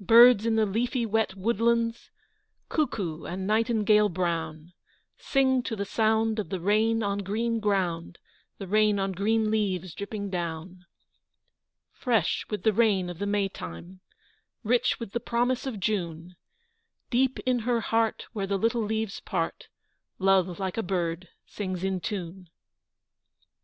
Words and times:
Birds 0.00 0.44
in 0.46 0.56
the 0.56 0.66
leafy 0.66 1.06
wet 1.06 1.36
woodlands, 1.36 2.10
Cuckoo 2.68 3.22
and 3.22 3.46
nightingale 3.46 4.08
brown, 4.08 4.72
Sing 5.16 5.62
to 5.62 5.76
the 5.76 5.84
sound 5.84 6.40
of 6.40 6.48
the 6.48 6.58
rain 6.58 7.04
on 7.04 7.18
green 7.20 7.60
ground 7.60 8.18
The 8.58 8.66
rain 8.66 8.98
on 8.98 9.12
green 9.12 9.52
leaves 9.52 9.94
dripping 9.94 10.28
down! 10.28 10.86
Fresh 11.92 12.46
with 12.50 12.64
the 12.64 12.72
rain 12.72 13.08
of 13.08 13.20
the 13.20 13.26
May 13.28 13.48
time, 13.48 14.00
Rich 14.64 14.98
with 14.98 15.12
the 15.12 15.20
promise 15.20 15.66
of 15.66 15.78
June, 15.78 16.34
Deep 17.10 17.38
in 17.46 17.60
her 17.60 17.80
heart, 17.80 18.26
where 18.32 18.48
the 18.48 18.58
little 18.58 18.82
leaves 18.82 19.20
part, 19.20 19.68
Love, 20.18 20.58
like 20.58 20.76
a 20.76 20.82
bird, 20.82 21.28
sings 21.46 21.84
in 21.84 22.00
tune! 22.00 22.46
V. 22.46 22.50